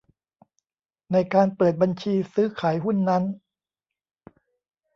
[1.11, 3.23] ในการเปิดบัญชีซื้อขายหุ้นนั้น